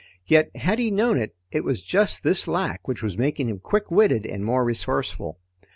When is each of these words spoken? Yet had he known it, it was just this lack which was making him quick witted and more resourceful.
Yet 0.25 0.49
had 0.55 0.79
he 0.79 0.89
known 0.89 1.19
it, 1.19 1.35
it 1.51 1.63
was 1.63 1.79
just 1.79 2.23
this 2.23 2.47
lack 2.47 2.87
which 2.87 3.03
was 3.03 3.19
making 3.19 3.49
him 3.49 3.59
quick 3.59 3.91
witted 3.91 4.25
and 4.25 4.43
more 4.43 4.63
resourceful. 4.65 5.37